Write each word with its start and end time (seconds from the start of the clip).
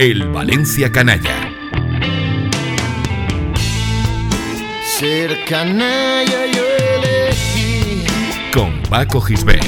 El 0.00 0.28
Valencia 0.28 0.90
Canalla. 0.90 1.36
Ser 4.98 5.44
canalla 5.44 6.46
yo 6.54 6.64
elegí. 6.94 8.06
Con 8.52 8.82
Paco 8.90 9.20
Gisbert. 9.20 9.64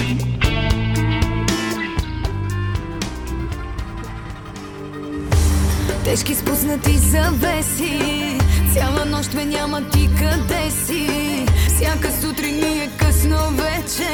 Тежки 6.04 6.34
спуснати 6.34 6.98
завеси 6.98 8.38
Цяла 8.74 9.04
нощ 9.04 9.34
ме 9.34 9.44
няма 9.44 9.82
ти 9.90 10.08
къде 10.18 10.70
си 10.70 11.46
Всяка 11.66 12.12
сутрин 12.20 12.54
ми 12.54 12.80
е 12.80 12.90
късно 12.98 13.50
вече 13.50 14.11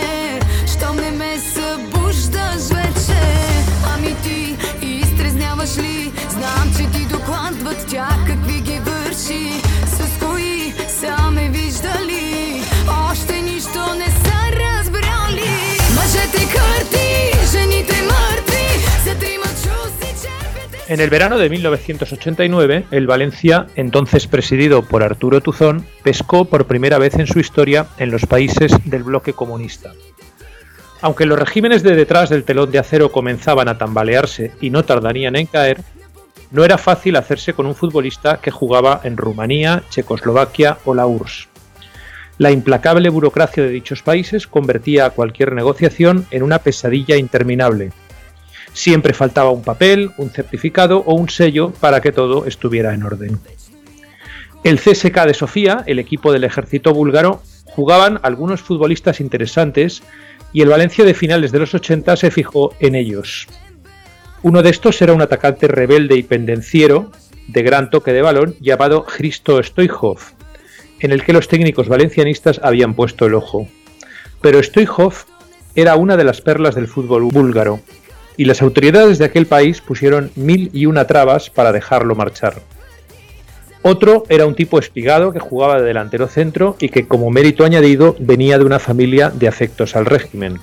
Знам, 6.38 6.72
че 6.76 6.98
ти 6.98 7.06
докладват 7.06 7.86
тя 7.88 8.08
какви 8.26 8.60
ги 8.60 8.80
върши 8.80 9.60
С 9.86 10.24
кои 10.24 10.74
са 10.88 11.30
ме 11.30 11.48
виждали 11.48 12.62
Още 13.10 13.40
нищо 13.40 13.94
не 13.98 14.10
са 14.24 14.38
разбрали 14.60 15.50
Мъжете 15.96 16.42
кърти, 16.54 17.08
жените 17.52 18.02
мъртви 18.02 18.66
За 19.04 19.18
трима 19.18 19.50
чуси 19.62 20.10
черпите 20.22 20.78
En 20.88 21.00
el 21.00 21.10
verano 21.10 21.38
de 21.38 21.48
1989, 21.50 22.84
el 22.90 23.06
Valencia, 23.06 23.66
entonces 23.76 24.26
presidido 24.26 24.82
por 24.82 25.02
Arturo 25.02 25.40
Tuzón, 25.40 25.86
pescó 26.02 26.44
por 26.44 26.66
primera 26.66 26.98
vez 26.98 27.14
en 27.14 27.26
su 27.26 27.38
historia 27.40 27.86
en 27.98 28.10
los 28.10 28.26
países 28.26 28.70
del 28.84 29.02
bloque 29.02 29.32
comunista. 29.32 29.92
Aunque 31.00 31.26
los 31.26 31.38
regímenes 31.38 31.82
de 31.82 31.94
detrás 31.96 32.30
del 32.30 32.44
telón 32.44 32.70
de 32.70 32.78
acero 32.78 33.12
comenzaban 33.12 33.68
a 33.68 33.76
tambalearse 33.76 34.52
y 34.60 34.70
no 34.70 34.84
tardarían 34.84 35.36
en 35.36 35.46
caer, 35.46 35.78
no 36.51 36.63
era 36.63 36.77
fácil 36.77 37.15
hacerse 37.15 37.53
con 37.53 37.65
un 37.65 37.75
futbolista 37.75 38.39
que 38.41 38.51
jugaba 38.51 39.01
en 39.03 39.17
Rumanía, 39.17 39.83
Checoslovaquia 39.89 40.77
o 40.85 40.93
la 40.93 41.05
URSS. 41.05 41.47
La 42.37 42.51
implacable 42.51 43.09
burocracia 43.09 43.63
de 43.63 43.69
dichos 43.69 44.01
países 44.01 44.47
convertía 44.47 45.05
a 45.05 45.09
cualquier 45.09 45.53
negociación 45.53 46.25
en 46.31 46.43
una 46.43 46.59
pesadilla 46.59 47.17
interminable. 47.17 47.91
Siempre 48.71 49.13
faltaba 49.13 49.51
un 49.51 49.61
papel, 49.61 50.11
un 50.17 50.29
certificado 50.29 50.99
o 51.05 51.15
un 51.15 51.29
sello 51.29 51.71
para 51.79 51.99
que 52.01 52.13
todo 52.13 52.45
estuviera 52.45 52.93
en 52.93 53.03
orden. 53.03 53.39
El 54.63 54.79
CSK 54.79 55.25
de 55.25 55.33
Sofía, 55.33 55.83
el 55.85 55.99
equipo 55.99 56.31
del 56.31 56.45
ejército 56.45 56.93
búlgaro, 56.93 57.41
jugaban 57.65 58.19
algunos 58.23 58.61
futbolistas 58.61 59.19
interesantes 59.19 60.01
y 60.53 60.61
el 60.61 60.69
Valencia 60.69 61.05
de 61.05 61.13
finales 61.13 61.51
de 61.51 61.59
los 61.59 61.73
80 61.73 62.15
se 62.15 62.31
fijó 62.31 62.73
en 62.79 62.95
ellos. 62.95 63.47
Uno 64.41 64.63
de 64.63 64.69
estos 64.69 65.01
era 65.01 65.13
un 65.13 65.21
atacante 65.21 65.67
rebelde 65.67 66.15
y 66.15 66.23
pendenciero 66.23 67.11
de 67.47 67.61
gran 67.61 67.89
toque 67.89 68.13
de 68.13 68.21
balón 68.21 68.55
llamado 68.61 69.05
Hristo 69.05 69.61
Stoichov, 69.61 70.19
en 71.01 71.11
el 71.11 71.23
que 71.23 71.33
los 71.33 71.49
técnicos 71.49 71.89
valencianistas 71.89 72.61
habían 72.63 72.93
puesto 72.93 73.25
el 73.25 73.33
ojo. 73.33 73.67
Pero 74.41 74.63
Stoichov 74.63 75.13
era 75.75 75.97
una 75.97 76.15
de 76.15 76.23
las 76.23 76.39
perlas 76.39 76.75
del 76.75 76.87
fútbol 76.87 77.23
búlgaro, 77.23 77.81
y 78.37 78.45
las 78.45 78.61
autoridades 78.61 79.17
de 79.17 79.25
aquel 79.25 79.45
país 79.45 79.81
pusieron 79.81 80.31
mil 80.35 80.69
y 80.71 80.85
una 80.85 81.05
trabas 81.05 81.49
para 81.49 81.73
dejarlo 81.73 82.15
marchar. 82.15 82.61
Otro 83.81 84.23
era 84.29 84.45
un 84.45 84.55
tipo 84.55 84.79
espigado 84.79 85.33
que 85.33 85.39
jugaba 85.39 85.79
de 85.79 85.87
delantero 85.87 86.27
centro 86.27 86.77
y 86.79 86.87
que 86.87 87.07
como 87.07 87.29
mérito 87.29 87.65
añadido 87.65 88.15
venía 88.19 88.57
de 88.57 88.63
una 88.63 88.79
familia 88.79 89.29
de 89.29 89.49
afectos 89.49 89.97
al 89.97 90.05
régimen. 90.05 90.59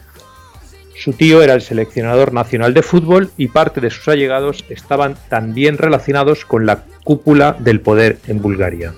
Su 0.98 1.12
tío 1.12 1.42
era 1.42 1.55
el 1.55 1.61
seleccionador 1.61 2.33
nacional 2.33 2.72
de 2.72 2.83
fútbol 2.83 3.30
y 3.36 3.48
parte 3.48 3.80
de 3.80 3.91
sus 3.91 4.08
allegados 4.08 4.64
estaban 4.70 5.16
también 5.28 5.76
relacionados 5.76 6.44
con 6.44 6.65
la 6.65 6.84
cúpula 7.04 7.56
del 7.59 7.81
poder 7.81 8.19
en 8.26 8.41
Bulgaria. 8.41 8.94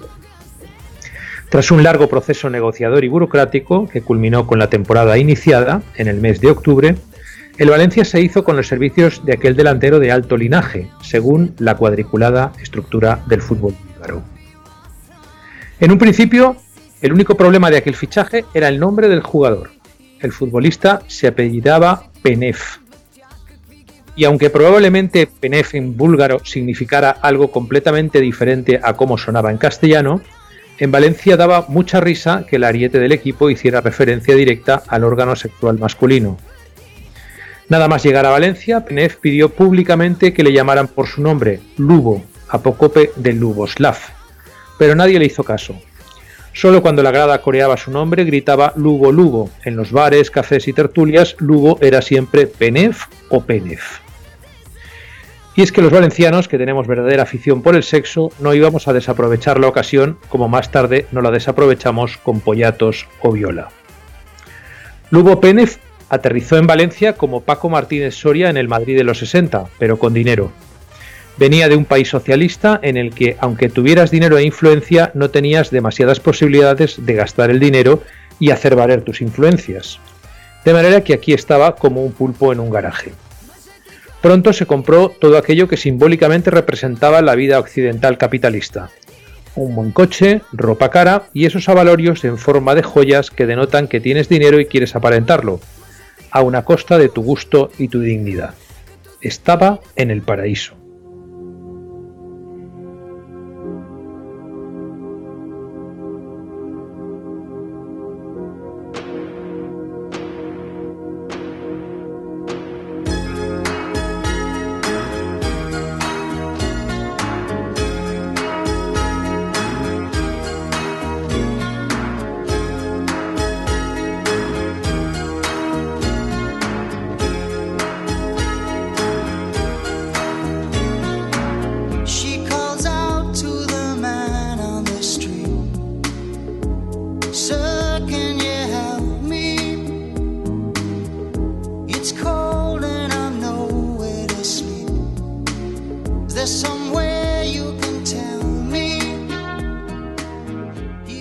Tras 1.49 1.71
un 1.71 1.83
largo 1.83 2.09
proceso 2.09 2.50
negociador 2.50 3.05
y 3.05 3.09
burocrático 3.09 3.89
que 3.89 4.03
culminó 4.03 4.47
con 4.47 4.59
la 4.59 4.71
temporada 4.71 5.19
iniciada 5.19 5.83
en 5.97 6.06
el 6.06 6.21
mes 6.21 6.41
de 6.41 6.50
octubre, 6.50 6.95
el 7.56 7.71
Valencia 7.71 8.05
se 8.05 8.21
hizo 8.21 8.45
con 8.45 8.56
los 8.56 8.69
servicios 8.69 9.25
de 9.25 9.33
aquel 9.33 9.56
delantero 9.56 9.99
de 9.99 10.12
alto 10.12 10.37
linaje, 10.37 10.89
según 11.03 11.55
la 11.59 11.77
cuadriculada 11.77 12.53
estructura 12.62 13.22
del 13.27 13.43
fútbol 13.43 13.75
búlgaro. 13.75 14.22
En 15.81 15.91
un 15.91 15.99
principio, 15.99 16.56
el 17.01 17.12
único 17.12 17.37
problema 17.37 17.71
de 17.71 17.78
aquel 17.78 17.97
fichaje 17.97 18.45
era 18.55 18.69
el 18.69 18.78
nombre 18.78 19.09
del 19.09 19.22
jugador. 19.22 19.71
El 20.21 20.33
futbolista 20.33 21.03
se 21.06 21.29
apellidaba 21.29 22.11
Penev. 22.23 22.59
Y 24.17 24.25
aunque 24.25 24.51
probablemente 24.51 25.27
Penev 25.27 25.69
en 25.73 25.97
búlgaro 25.97 26.41
significara 26.45 27.11
algo 27.11 27.51
completamente 27.51 28.21
diferente 28.21 28.81
a 28.83 28.95
cómo 28.95 29.17
sonaba 29.17 29.51
en 29.51 29.59
castellano, 29.59 30.21
en 30.78 30.91
Valencia 30.91 31.37
daba 31.37 31.67
mucha 31.69 32.01
risa 32.01 32.45
que 32.49 32.57
el 32.57 32.65
ariete 32.65 32.99
del 32.99 33.12
equipo 33.12 33.51
hiciera 33.51 33.81
referencia 33.81 34.34
directa 34.34 34.83
al 34.89 35.05
órgano 35.05 35.37
sexual 35.37 35.78
masculino, 35.78 36.39
Nada 37.69 37.87
más 37.87 38.03
llegar 38.03 38.25
a 38.25 38.31
Valencia, 38.31 38.84
Penev 38.87 39.19
pidió 39.21 39.51
públicamente 39.51 40.33
que 40.33 40.43
le 40.43 40.55
llamaran 40.55 40.89
por 40.89 41.07
su 41.07 41.21
nombre, 41.21 41.61
Lubo, 41.77 42.25
apócope 42.49 43.11
de 43.17 43.34
Luboslav, 43.34 43.99
pero 44.78 44.95
nadie 44.95 45.19
le 45.19 45.27
hizo 45.27 45.45
caso. 45.45 45.78
Solo 46.59 46.83
cuando 46.83 47.05
la 47.05 47.13
grada 47.13 47.41
coreaba 47.41 47.77
su 47.77 47.93
nombre 47.93 48.25
gritaba 48.25 48.73
Lugo 48.75 49.13
Lugo. 49.13 49.49
En 49.65 49.77
los 49.77 49.93
bares, 49.93 50.29
cafés 50.29 50.67
y 50.67 50.73
tertulias, 50.73 51.37
Lugo 51.39 51.79
era 51.81 52.03
siempre 52.03 52.49
Penev 52.49 52.97
o 53.29 53.45
Penev. 53.45 53.79
Y 55.55 55.63
es 55.63 55.71
que 55.71 55.83
los 55.83 55.93
valencianos, 55.93 56.49
que 56.49 56.59
tenemos 56.59 56.89
verdadera 56.89 57.23
afición 57.23 57.63
por 57.63 57.77
el 57.77 57.85
sexo, 57.85 58.33
no 58.41 58.55
íbamos 58.55 58.89
a 58.89 58.93
desaprovechar 58.93 59.61
la 59.61 59.69
ocasión 59.69 60.19
como 60.29 60.49
más 60.49 60.73
tarde 60.73 61.07
no 61.13 61.21
la 61.21 61.31
desaprovechamos 61.31 62.17
con 62.17 62.41
Pollatos 62.41 63.07
o 63.21 63.31
Viola. 63.31 63.69
Lugo 65.11 65.41
Penev 65.41 65.79
aterrizó 66.09 66.57
en 66.57 66.67
Valencia 66.67 67.13
como 67.13 67.43
Paco 67.43 67.69
Martínez 67.69 68.17
Soria 68.17 68.51
en 68.51 68.57
el 68.57 68.67
Madrid 68.67 68.97
de 68.97 69.05
los 69.05 69.19
60, 69.19 69.67
pero 69.79 69.97
con 69.97 70.13
dinero. 70.13 70.51
Venía 71.38 71.69
de 71.69 71.76
un 71.76 71.84
país 71.84 72.09
socialista 72.09 72.81
en 72.82 72.97
el 72.97 73.15
que, 73.15 73.37
aunque 73.38 73.69
tuvieras 73.69 74.10
dinero 74.10 74.38
e 74.38 74.43
influencia, 74.43 75.12
no 75.15 75.31
tenías 75.31 75.71
demasiadas 75.71 76.19
posibilidades 76.19 77.04
de 77.06 77.15
gastar 77.15 77.50
el 77.50 77.60
dinero 77.60 78.03
y 78.41 78.50
hacer 78.50 78.75
valer 78.75 79.03
tus 79.03 79.21
influencias. 79.21 80.00
De 80.65 80.72
manera 80.72 81.04
que 81.04 81.15
aquí 81.15 81.32
estaba 81.32 81.77
como 81.77 82.04
un 82.04 82.12
pulpo 82.12 82.53
en 82.53 82.59
un 82.59 82.71
garaje. 82.71 83.12
Pronto 84.21 84.53
se 84.53 84.66
compró 84.66 85.10
todo 85.10 85.38
aquello 85.38 85.69
que 85.69 85.77
simbólicamente 85.77 86.50
representaba 86.50 87.22
la 87.22 87.37
vida 87.37 87.60
occidental 87.60 88.19
capitalista. 88.19 88.91
Un 89.54 89.77
buen 89.77 89.93
coche, 89.93 90.43
ropa 90.53 90.91
cara 90.91 91.28
y 91.32 91.47
esos 91.47 91.69
avalorios 91.69 92.25
en 92.25 92.37
forma 92.37 92.75
de 92.75 92.82
joyas 92.82 93.31
que 93.31 93.47
denotan 93.47 93.87
que 93.87 94.00
tienes 94.00 94.28
dinero 94.28 94.59
y 94.60 94.66
quieres 94.66 94.97
aparentarlo, 94.97 95.60
a 96.32 96.43
una 96.43 96.65
costa 96.65 96.98
de 96.98 97.09
tu 97.09 97.22
gusto 97.22 97.71
y 97.78 97.87
tu 97.88 98.00
dignidad. 98.00 98.54
Estaba 99.21 99.81
en 99.94 100.10
el 100.10 100.22
paraíso. 100.22 100.78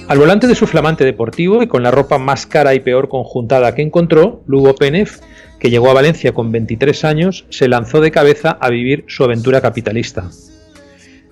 Al 0.07 0.19
volante 0.19 0.47
de 0.47 0.55
su 0.55 0.67
flamante 0.67 1.03
deportivo 1.03 1.61
y 1.61 1.67
con 1.67 1.83
la 1.83 1.91
ropa 1.91 2.17
más 2.17 2.45
cara 2.45 2.73
y 2.73 2.79
peor 2.79 3.09
conjuntada 3.09 3.75
que 3.75 3.81
encontró, 3.81 4.41
Lugo 4.47 4.73
Penev, 4.73 5.19
que 5.59 5.69
llegó 5.69 5.89
a 5.89 5.93
Valencia 5.93 6.33
con 6.33 6.49
23 6.49 7.03
años, 7.03 7.45
se 7.49 7.67
lanzó 7.67 7.99
de 7.99 8.11
cabeza 8.11 8.57
a 8.61 8.69
vivir 8.69 9.03
su 9.09 9.25
aventura 9.25 9.59
capitalista. 9.59 10.29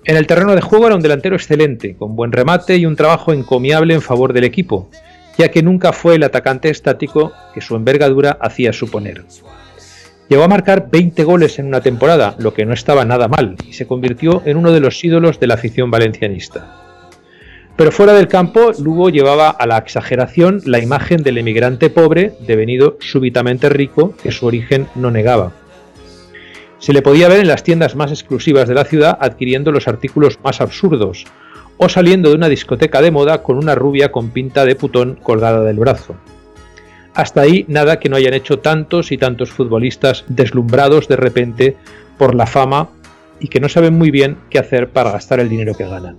En 0.04 0.18
el 0.18 0.26
terreno 0.26 0.54
de 0.54 0.60
juego 0.60 0.86
era 0.86 0.94
un 0.94 1.00
delantero 1.00 1.36
excelente, 1.36 1.96
con 1.96 2.16
buen 2.16 2.32
remate 2.32 2.76
y 2.76 2.84
un 2.84 2.96
trabajo 2.96 3.32
encomiable 3.32 3.94
en 3.94 4.02
favor 4.02 4.34
del 4.34 4.44
equipo, 4.44 4.90
ya 5.38 5.50
que 5.50 5.62
nunca 5.62 5.94
fue 5.94 6.16
el 6.16 6.24
atacante 6.24 6.68
estático 6.68 7.32
que 7.54 7.62
su 7.62 7.76
envergadura 7.76 8.36
hacía 8.42 8.74
suponer. 8.74 9.24
Llegó 10.28 10.42
a 10.42 10.48
marcar 10.48 10.88
20 10.90 11.22
goles 11.22 11.58
en 11.60 11.66
una 11.66 11.80
temporada, 11.80 12.34
lo 12.38 12.52
que 12.52 12.66
no 12.66 12.74
estaba 12.74 13.04
nada 13.04 13.28
mal, 13.28 13.56
y 13.68 13.74
se 13.74 13.86
convirtió 13.86 14.42
en 14.44 14.56
uno 14.56 14.72
de 14.72 14.80
los 14.80 15.02
ídolos 15.04 15.38
de 15.38 15.46
la 15.46 15.54
afición 15.54 15.90
valencianista. 15.90 16.82
Pero 17.76 17.92
fuera 17.92 18.12
del 18.12 18.26
campo, 18.26 18.72
Lugo 18.82 19.10
llevaba 19.10 19.50
a 19.50 19.66
la 19.66 19.78
exageración 19.78 20.62
la 20.64 20.80
imagen 20.80 21.22
del 21.22 21.38
emigrante 21.38 21.90
pobre, 21.90 22.32
devenido 22.44 22.96
súbitamente 23.00 23.68
rico, 23.68 24.14
que 24.20 24.32
su 24.32 24.46
origen 24.46 24.88
no 24.96 25.12
negaba. 25.12 25.52
Se 26.78 26.92
le 26.92 27.02
podía 27.02 27.28
ver 27.28 27.40
en 27.40 27.48
las 27.48 27.62
tiendas 27.62 27.94
más 27.94 28.10
exclusivas 28.10 28.66
de 28.66 28.74
la 28.74 28.84
ciudad 28.84 29.16
adquiriendo 29.20 29.70
los 29.70 29.86
artículos 29.86 30.40
más 30.42 30.60
absurdos, 30.60 31.24
o 31.76 31.88
saliendo 31.88 32.30
de 32.30 32.34
una 32.34 32.48
discoteca 32.48 33.00
de 33.00 33.12
moda 33.12 33.42
con 33.42 33.58
una 33.58 33.74
rubia 33.74 34.10
con 34.10 34.30
pinta 34.30 34.64
de 34.64 34.74
putón 34.74 35.18
colgada 35.22 35.62
del 35.62 35.78
brazo. 35.78 36.16
Hasta 37.16 37.40
ahí 37.40 37.64
nada 37.66 37.98
que 37.98 38.10
no 38.10 38.16
hayan 38.16 38.34
hecho 38.34 38.58
tantos 38.58 39.10
y 39.10 39.16
tantos 39.16 39.50
futbolistas 39.50 40.24
deslumbrados 40.28 41.08
de 41.08 41.16
repente 41.16 41.76
por 42.18 42.34
la 42.34 42.46
fama 42.46 42.90
y 43.40 43.48
que 43.48 43.58
no 43.58 43.70
saben 43.70 43.94
muy 43.94 44.10
bien 44.10 44.36
qué 44.50 44.58
hacer 44.58 44.90
para 44.90 45.12
gastar 45.12 45.40
el 45.40 45.48
dinero 45.48 45.74
que 45.74 45.88
ganan. 45.88 46.18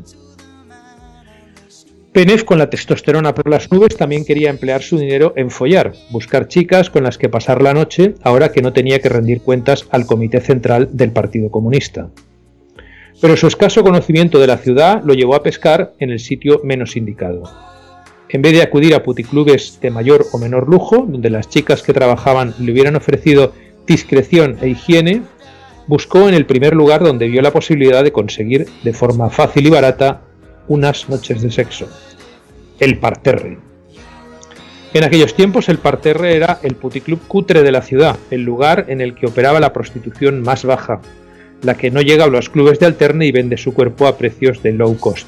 Penef, 2.14 2.46
con 2.46 2.58
la 2.58 2.72
testosterona 2.72 3.36
por 3.36 3.48
las 3.48 3.72
nubes, 3.72 3.96
también 3.96 4.26
quería 4.26 4.50
emplear 4.50 4.82
su 4.82 4.98
dinero 4.98 5.34
en 5.36 5.52
follar, 5.52 5.94
buscar 6.10 6.48
chicas 6.48 6.90
con 6.90 7.04
las 7.04 7.20
que 7.20 7.30
pasar 7.30 7.62
la 7.62 7.76
noche, 7.76 8.16
ahora 8.24 8.52
que 8.52 8.64
no 8.64 8.74
tenía 8.74 8.98
que 8.98 9.10
rendir 9.10 9.42
cuentas 9.42 9.86
al 9.92 10.08
Comité 10.08 10.42
Central 10.42 10.90
del 10.94 11.12
Partido 11.12 11.52
Comunista. 11.52 12.10
Pero 13.22 13.38
su 13.38 13.46
escaso 13.46 13.84
conocimiento 13.84 14.40
de 14.40 14.48
la 14.48 14.58
ciudad 14.58 15.04
lo 15.04 15.14
llevó 15.14 15.36
a 15.36 15.44
pescar 15.44 15.94
en 16.00 16.10
el 16.10 16.20
sitio 16.20 16.60
menos 16.64 16.98
indicado. 16.98 17.44
En 18.30 18.42
vez 18.42 18.54
de 18.54 18.62
acudir 18.62 18.94
a 18.94 19.04
puticlubes 19.04 19.80
de 19.82 19.90
mayor 19.90 20.26
o 20.34 20.38
menor 20.38 20.68
lujo, 20.68 21.06
donde 21.08 21.30
las 21.30 21.48
chicas 21.48 21.82
que 21.82 21.94
trabajaban 21.94 22.54
le 22.60 22.72
hubieran 22.72 22.98
ofrecido 22.98 23.54
discreción 23.86 24.58
e 24.62 24.70
higiene, 24.70 25.22
buscó 25.88 26.28
en 26.28 26.36
el 26.36 26.46
primer 26.46 26.76
lugar 26.76 27.04
donde 27.04 27.30
vio 27.30 27.42
la 27.42 27.52
posibilidad 27.52 28.04
de 28.04 28.12
conseguir 28.12 28.68
de 28.84 28.94
forma 28.94 29.30
fácil 29.30 29.66
y 29.66 29.70
barata 29.70 30.22
unas 30.68 31.08
noches 31.08 31.42
de 31.42 31.50
sexo, 31.50 31.88
el 32.80 33.00
parterre. 33.00 33.58
En 34.94 35.04
aquellos 35.06 35.34
tiempos 35.34 35.70
el 35.70 35.78
parterre 35.78 36.36
era 36.36 36.60
el 36.64 36.76
puticlub 36.76 37.20
cutre 37.28 37.64
de 37.64 37.72
la 37.72 37.82
ciudad, 37.82 38.18
el 38.30 38.42
lugar 38.42 38.86
en 38.90 39.00
el 39.00 39.16
que 39.16 39.28
operaba 39.28 39.62
la 39.62 39.72
prostitución 39.72 40.42
más 40.42 40.66
baja, 40.66 41.02
la 41.62 41.76
que 41.76 41.92
no 41.92 42.02
llega 42.02 42.26
a 42.26 42.30
los 42.30 42.50
clubes 42.50 42.80
de 42.80 42.88
alterne 42.88 43.26
y 43.26 43.32
vende 43.32 43.58
su 43.58 43.74
cuerpo 43.74 44.08
a 44.08 44.18
precios 44.18 44.62
de 44.64 44.74
low 44.74 44.98
cost. 44.98 45.28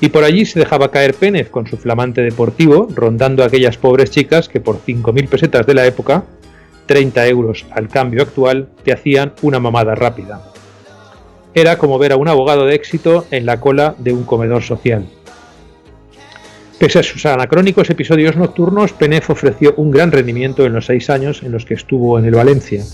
Y 0.00 0.10
por 0.10 0.24
allí 0.24 0.46
se 0.46 0.60
dejaba 0.60 0.90
caer 0.90 1.14
Pénez 1.14 1.50
con 1.50 1.66
su 1.66 1.76
flamante 1.76 2.20
deportivo, 2.22 2.88
rondando 2.94 3.42
a 3.42 3.46
aquellas 3.46 3.76
pobres 3.76 4.10
chicas 4.10 4.48
que 4.48 4.60
por 4.60 4.80
5.000 4.80 5.28
pesetas 5.28 5.66
de 5.66 5.74
la 5.74 5.86
época, 5.86 6.24
30 6.86 7.26
euros 7.26 7.66
al 7.70 7.88
cambio 7.88 8.22
actual, 8.22 8.68
te 8.84 8.92
hacían 8.92 9.32
una 9.42 9.58
mamada 9.58 9.94
rápida. 9.94 10.42
Era 11.52 11.78
como 11.78 11.98
ver 11.98 12.12
a 12.12 12.16
un 12.16 12.28
abogado 12.28 12.66
de 12.66 12.74
éxito 12.74 13.26
en 13.30 13.44
la 13.44 13.58
cola 13.58 13.96
de 13.98 14.12
un 14.12 14.22
comedor 14.22 14.62
social. 14.62 15.06
Pese 16.78 17.00
a 17.00 17.02
sus 17.02 17.26
anacrónicos 17.26 17.90
episodios 17.90 18.36
nocturnos, 18.36 18.92
Penef 18.92 19.30
ofreció 19.30 19.74
un 19.76 19.90
gran 19.90 20.12
rendimiento 20.12 20.64
en 20.64 20.74
los 20.74 20.86
seis 20.86 21.10
años 21.10 21.42
en 21.42 21.50
los 21.50 21.64
que 21.64 21.74
estuvo 21.74 22.20
en 22.20 22.24
el 22.24 22.36
Valencia. 22.36 22.84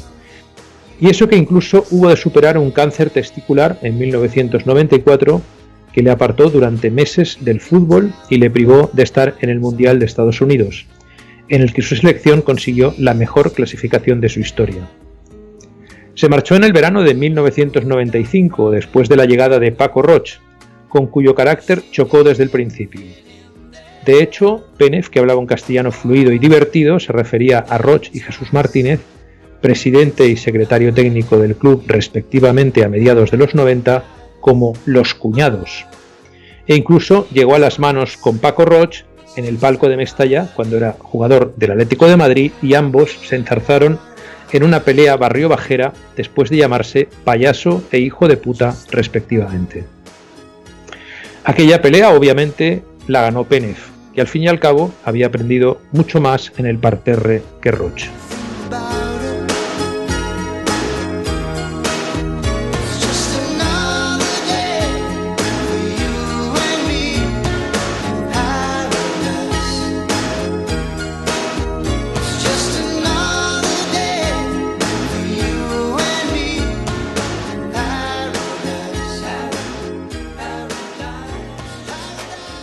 Y 0.99 1.11
eso 1.11 1.29
que 1.29 1.37
incluso 1.37 1.85
hubo 1.91 2.09
de 2.09 2.17
superar 2.17 2.57
un 2.57 2.71
cáncer 2.71 3.11
testicular 3.11 3.79
en 3.83 3.99
1994 3.99 5.43
que 5.95 6.03
le 6.03 6.11
apartó 6.11 6.51
durante 6.51 6.91
meses 6.91 7.39
del 7.41 7.61
fútbol 7.61 8.13
y 8.29 8.39
le 8.39 8.51
privó 8.51 8.91
de 8.93 9.05
estar 9.05 9.37
en 9.41 9.49
el 9.49 9.61
Mundial 9.61 10.01
de 10.01 10.07
Estados 10.07 10.41
Unidos, 10.41 10.87
en 11.49 11.63
el 11.63 11.73
que 11.73 11.83
su 11.83 11.95
selección 11.95 12.43
consiguió 12.43 12.95
la 12.99 13.15
mejor 13.15 13.53
clasificación 13.53 14.21
de 14.21 14.29
su 14.29 14.41
historia. 14.41 14.89
Se 16.15 16.29
marchó 16.29 16.57
en 16.57 16.65
el 16.65 16.73
verano 16.73 17.03
de 17.03 17.15
1995, 17.15 18.73
después 18.73 19.09
de 19.09 19.17
la 19.17 19.25
llegada 19.25 19.61
de 19.61 19.71
Paco 19.71 20.03
Roch, 20.03 20.41
con 20.89 21.07
cuyo 21.07 21.35
carácter 21.35 21.83
chocó 21.93 22.25
desde 22.25 22.43
el 22.43 22.51
principio. 22.51 23.03
De 24.05 24.23
hecho, 24.23 24.67
Pénez, 24.77 25.09
que 25.09 25.21
hablaba 25.21 25.41
un 25.41 25.47
castellano 25.47 25.93
fluido 25.93 26.33
y 26.33 26.39
divertido, 26.39 26.99
se 26.99 27.13
refería 27.13 27.59
a 27.59 27.79
Roch 27.79 28.09
y 28.13 28.21
Jesús 28.21 28.53
Martínez, 28.53 29.01
presidente 29.61 30.27
y 30.27 30.37
secretario 30.37 30.93
técnico 30.93 31.39
del 31.39 31.57
club 31.57 31.85
respectivamente 31.87 32.85
a 32.85 32.89
mediados 32.89 33.31
de 33.31 33.39
los 33.39 33.55
90, 33.55 34.05
como 34.45 34.75
los 34.85 35.15
cuñados. 35.15 35.87
E 36.67 36.77
incluso 36.77 37.27
llegó 37.33 37.55
a 37.55 37.59
las 37.59 37.79
manos 37.79 38.19
con 38.19 38.37
Paco 38.37 38.67
Roch 38.67 39.05
en 39.37 39.47
el 39.47 39.57
palco 39.57 39.89
de 39.89 39.97
Mestalla 39.97 40.51
cuando 40.55 40.77
era 40.77 40.97
jugador 40.99 41.55
del 41.57 41.71
Atlético 41.71 42.07
de 42.07 42.19
Madrid 42.19 42.53
y 42.61 42.75
ambos 42.75 43.19
se 43.23 43.37
enzarzaron 43.37 43.99
en 44.53 44.63
una 44.63 44.81
pelea 44.81 45.17
barrio 45.17 45.49
bajera 45.49 45.95
después 46.15 46.51
de 46.51 46.59
llamarse 46.59 47.09
payaso 47.25 47.83
e 47.91 48.01
hijo 48.01 48.29
de 48.29 48.37
puta 48.37 48.77
respectivamente. 48.91 49.87
Aquella 51.45 51.81
pelea 51.81 52.11
obviamente 52.11 52.83
la 53.07 53.23
ganó 53.23 53.45
Penef, 53.45 53.89
que 54.15 54.21
al 54.21 54.29
fin 54.29 54.43
y 54.43 54.49
al 54.49 54.61
cabo 54.61 54.93
había 55.07 55.29
aprendido 55.29 55.81
mucho 55.91 56.21
más 56.21 56.53
en 56.59 56.67
el 56.67 56.77
parterre 56.77 57.43
que 57.63 57.71
Roche. 57.71 58.11